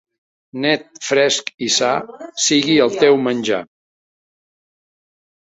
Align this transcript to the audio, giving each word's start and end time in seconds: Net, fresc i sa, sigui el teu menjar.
Net, 0.61 0.87
fresc 1.07 1.51
i 1.65 1.67
sa, 1.75 1.89
sigui 2.47 2.79
el 2.87 2.97
teu 3.05 3.21
menjar. 3.27 3.61